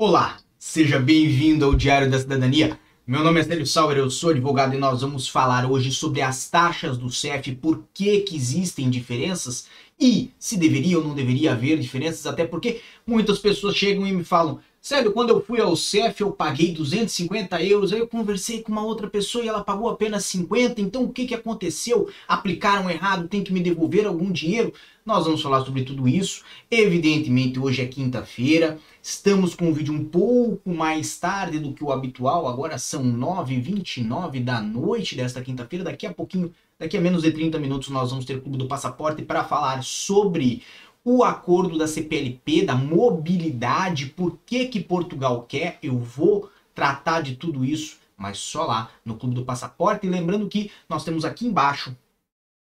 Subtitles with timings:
[0.00, 2.78] Olá, seja bem-vindo ao Diário da Cidadania.
[3.04, 6.48] Meu nome é Célio Sauer, eu sou advogado e nós vamos falar hoje sobre as
[6.48, 9.66] taxas do CEF, por que, que existem diferenças
[9.98, 14.22] e se deveria ou não deveria haver diferenças, até porque muitas pessoas chegam e me
[14.22, 18.70] falam Sério, quando eu fui ao CEF eu paguei 250 euros, aí eu conversei com
[18.70, 22.08] uma outra pessoa e ela pagou apenas 50, então o que, que aconteceu?
[22.28, 24.72] Aplicaram errado, tem que me devolver algum dinheiro?
[25.04, 26.44] Nós vamos falar sobre tudo isso.
[26.70, 31.90] Evidentemente, hoje é quinta-feira, estamos com um vídeo um pouco mais tarde do que o
[31.90, 37.32] habitual, agora são 9h29 da noite desta quinta-feira, daqui a pouquinho, daqui a menos de
[37.32, 40.62] 30 minutos nós vamos ter o Clube do Passaporte para falar sobre
[41.04, 47.34] o acordo da CPLP, da mobilidade, por que, que Portugal quer, eu vou tratar de
[47.34, 50.06] tudo isso, mas só lá no Clube do Passaporte.
[50.06, 51.96] E lembrando que nós temos aqui embaixo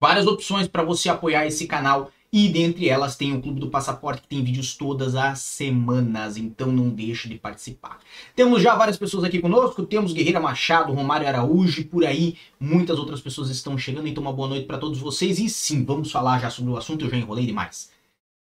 [0.00, 2.10] várias opções para você apoiar esse canal.
[2.32, 6.70] E dentre elas tem o Clube do Passaporte, que tem vídeos todas as semanas, então
[6.70, 7.98] não deixe de participar.
[8.34, 12.98] Temos já várias pessoas aqui conosco, temos Guerreira Machado, Romário Araújo e por aí muitas
[12.98, 15.38] outras pessoas estão chegando, então uma boa noite para todos vocês.
[15.38, 17.95] E sim, vamos falar já sobre o assunto, eu já enrolei demais.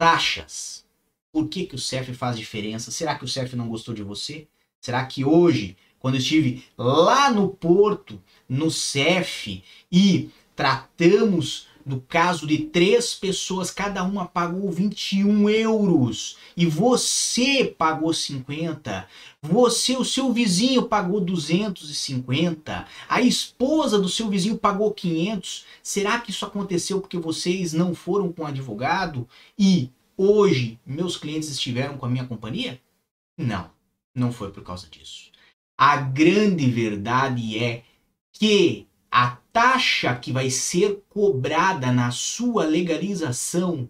[0.04, 0.84] Taxas.
[1.32, 2.92] Por que, que o CEF faz diferença?
[2.92, 4.50] Será que o CEF não gostou de você?
[4.82, 12.48] Será que hoje, quando eu estive lá no Porto, no CEF, e tratamos do caso
[12.48, 19.08] de três pessoas, cada uma pagou 21 euros e você pagou 50,
[19.42, 25.66] você, o seu vizinho pagou 250, a esposa do seu vizinho pagou 500.
[25.82, 29.28] Será que isso aconteceu porque vocês não foram com advogado
[29.60, 32.80] e hoje meus clientes estiveram com a minha companhia?
[33.38, 33.70] Não,
[34.16, 35.32] não foi por causa disso.
[35.78, 37.84] A grande verdade é
[38.32, 43.88] que a taxa que vai ser cobrada na sua legalização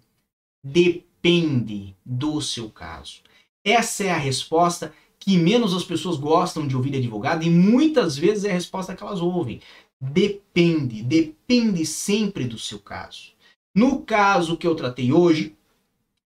[0.64, 3.22] depende do seu caso.
[3.66, 8.18] Essa é a resposta que menos as pessoas gostam de ouvir de advogado e muitas
[8.18, 9.62] vezes é a resposta que elas ouvem.
[10.00, 13.32] Depende, depende sempre do seu caso.
[13.74, 15.56] No caso que eu tratei hoje,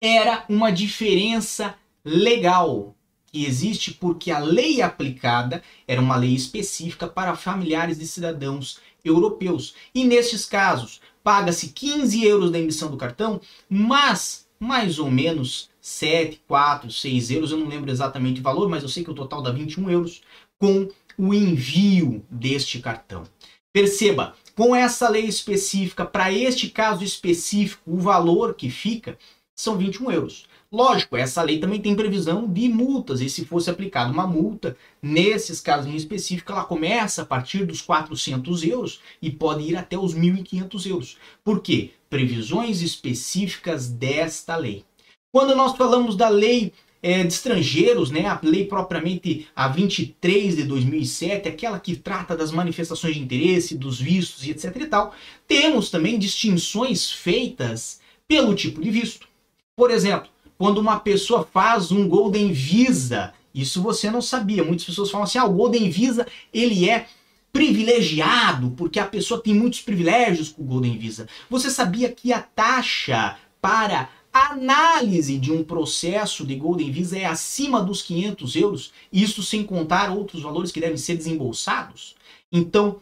[0.03, 2.95] era uma diferença legal
[3.31, 9.75] que existe porque a lei aplicada era uma lei específica para familiares de cidadãos europeus.
[9.95, 16.43] E nestes casos, paga-se 15 euros da emissão do cartão, mas mais ou menos 7,
[16.47, 19.43] 4, 6 euros, eu não lembro exatamente o valor, mas eu sei que o total
[19.43, 20.23] dá 21 euros
[20.59, 23.25] com o envio deste cartão.
[23.73, 29.17] Perceba, com essa lei específica, para este caso específico, o valor que fica
[29.55, 30.47] são 21 euros.
[30.71, 35.63] Lógico, essa lei também tem previsão de multas, e se fosse aplicada uma multa, nesses
[35.63, 40.15] casos em específico, ela começa a partir dos 400 euros e pode ir até os
[40.15, 41.17] 1.500 euros.
[41.43, 41.93] Por quê?
[42.11, 44.85] Previsões específicas desta lei.
[45.33, 50.65] Quando nós falamos da lei é, de estrangeiros, né, a lei propriamente a 23 de
[50.65, 55.15] 2007, aquela que trata das manifestações de interesse, dos vistos e etc e tal,
[55.47, 59.27] temos também distinções feitas pelo tipo de visto.
[59.75, 60.29] Por exemplo,
[60.59, 64.65] quando uma pessoa faz um Golden Visa, isso você não sabia.
[64.65, 67.07] Muitas pessoas falam assim: ah, o Golden Visa ele é
[67.53, 71.29] privilegiado porque a pessoa tem muitos privilégios com o Golden Visa.
[71.49, 77.83] Você sabia que a taxa para análise de um processo de Golden Visa é acima
[77.83, 78.93] dos 500 euros?
[79.13, 82.15] Isso sem contar outros valores que devem ser desembolsados?
[82.53, 83.01] Então,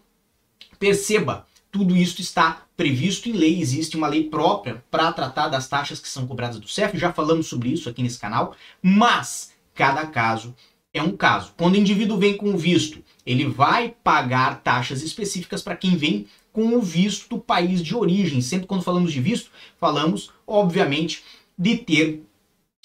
[0.79, 6.01] perceba, tudo isso está previsto em lei, existe uma lei própria para tratar das taxas
[6.01, 10.55] que são cobradas do CEF, já falamos sobre isso aqui nesse canal, mas cada caso
[10.93, 11.53] é um caso.
[11.57, 16.27] Quando o indivíduo vem com o visto, ele vai pagar taxas específicas para quem vem
[16.53, 18.41] com o visto do país de origem.
[18.41, 21.23] Sempre quando falamos de visto, falamos, obviamente,
[21.59, 22.23] de ter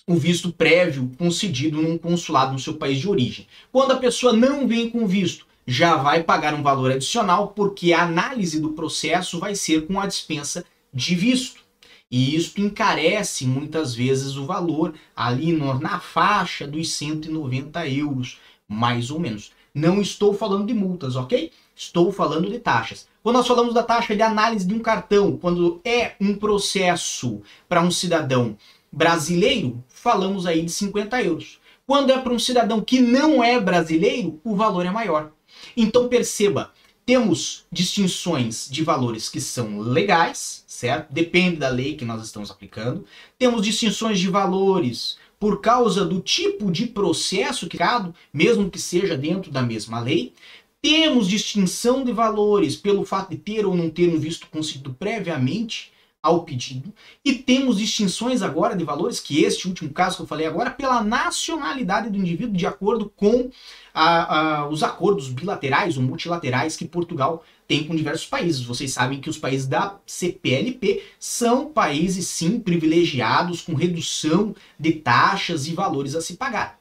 [0.06, 3.48] o visto prévio concedido num consulado no seu país de origem.
[3.72, 8.04] Quando a pessoa não vem com visto, já vai pagar um valor adicional porque a
[8.04, 11.62] análise do processo vai ser com a dispensa de visto.
[12.10, 19.10] E isso encarece muitas vezes o valor ali no, na faixa dos 190 euros, mais
[19.10, 19.52] ou menos.
[19.74, 21.52] Não estou falando de multas, ok?
[21.74, 23.08] Estou falando de taxas.
[23.24, 27.82] Quando nós falamos da taxa de análise de um cartão, quando é um processo para
[27.82, 28.58] um cidadão
[28.92, 31.62] brasileiro, falamos aí de 50 euros.
[31.88, 35.32] Quando é para um cidadão que não é brasileiro, o valor é maior.
[35.76, 36.72] Então perceba,
[37.06, 41.12] temos distinções de valores que são legais, certo?
[41.12, 43.06] Depende da lei que nós estamos aplicando.
[43.38, 49.52] Temos distinções de valores por causa do tipo de processo criado, mesmo que seja dentro
[49.52, 50.34] da mesma lei.
[50.82, 55.92] Temos distinção de valores pelo fato de ter ou não ter um visto concedido previamente
[56.24, 56.94] ao pedido
[57.26, 61.04] e temos distinções agora de valores que este último caso que eu falei agora pela
[61.04, 63.50] nacionalidade do indivíduo de acordo com
[63.94, 68.62] a, a, os acordos bilaterais ou multilaterais que Portugal tem com diversos países.
[68.62, 75.68] Vocês sabem que os países da CPLP são países sim privilegiados com redução de taxas
[75.68, 76.80] e valores a se pagar.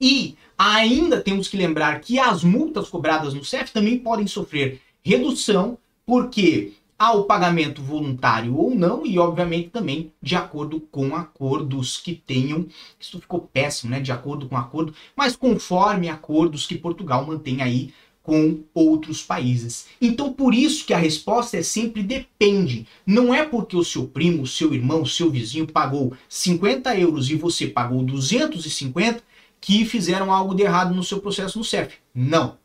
[0.00, 5.78] E ainda temos que lembrar que as multas cobradas no CEF também podem sofrer redução
[6.04, 12.14] porque há o pagamento voluntário ou não, e obviamente também de acordo com acordos que
[12.14, 12.66] tenham.
[12.98, 14.00] Isso ficou péssimo, né?
[14.00, 17.92] De acordo com acordo, mas conforme acordos que Portugal mantém aí
[18.26, 19.86] com outros países.
[20.02, 22.84] Então, por isso que a resposta é sempre depende.
[23.06, 27.30] Não é porque o seu primo, o seu irmão, o seu vizinho pagou 50 euros
[27.30, 29.22] e você pagou 250
[29.60, 31.94] que fizeram algo de errado no seu processo no CEF.
[32.12, 32.58] Não.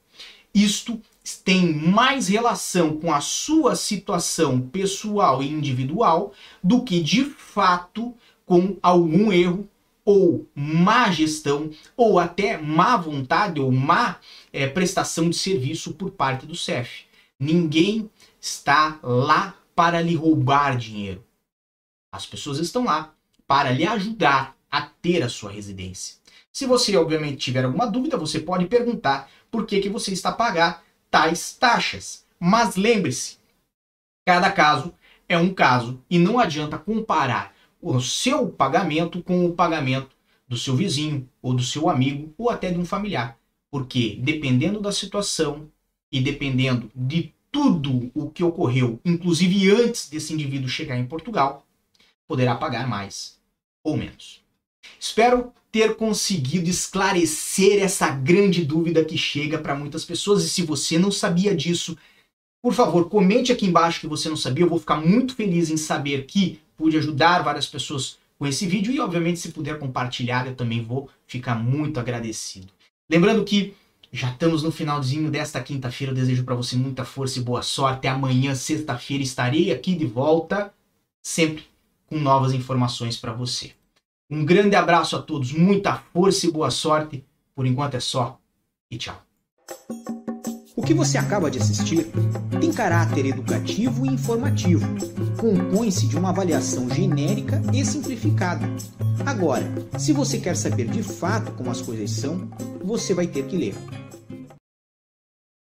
[0.53, 0.99] Isto
[1.43, 6.33] tem mais relação com a sua situação pessoal e individual
[6.63, 8.13] do que de fato
[8.45, 9.69] com algum erro
[10.03, 14.17] ou má gestão ou até má vontade ou má
[14.51, 17.05] é, prestação de serviço por parte do CEF.
[17.39, 18.09] Ninguém
[18.39, 21.23] está lá para lhe roubar dinheiro.
[22.11, 23.13] As pessoas estão lá
[23.47, 26.15] para lhe ajudar a ter a sua residência.
[26.51, 30.33] Se você, obviamente, tiver alguma dúvida, você pode perguntar por que, que você está a
[30.33, 32.25] pagar tais taxas.
[32.39, 33.37] Mas lembre-se,
[34.25, 34.93] cada caso
[35.29, 40.15] é um caso e não adianta comparar o seu pagamento com o pagamento
[40.47, 43.37] do seu vizinho ou do seu amigo ou até de um familiar,
[43.69, 45.69] porque dependendo da situação
[46.11, 51.65] e dependendo de tudo o que ocorreu, inclusive antes desse indivíduo chegar em Portugal,
[52.27, 53.39] poderá pagar mais
[53.83, 54.41] ou menos.
[54.99, 60.43] Espero ter conseguido esclarecer essa grande dúvida que chega para muitas pessoas.
[60.43, 61.97] E se você não sabia disso,
[62.61, 64.65] por favor, comente aqui embaixo que você não sabia.
[64.65, 68.91] Eu vou ficar muito feliz em saber que pude ajudar várias pessoas com esse vídeo.
[68.93, 72.67] E, obviamente, se puder compartilhar, eu também vou ficar muito agradecido.
[73.09, 73.73] Lembrando que
[74.11, 76.11] já estamos no finalzinho desta quinta-feira.
[76.11, 78.07] Eu desejo para você muita força e boa sorte.
[78.07, 80.73] Amanhã, sexta-feira, estarei aqui de volta,
[81.23, 81.63] sempre
[82.07, 83.71] com novas informações para você.
[84.31, 87.25] Um grande abraço a todos, muita força e boa sorte.
[87.53, 88.39] Por enquanto é só
[88.89, 89.21] e tchau.
[90.73, 92.09] O que você acaba de assistir
[92.61, 94.87] tem caráter educativo e informativo.
[95.37, 98.65] Compõe-se de uma avaliação genérica e simplificada.
[99.25, 99.69] Agora,
[99.99, 102.49] se você quer saber de fato como as coisas são,
[102.81, 103.75] você vai ter que ler.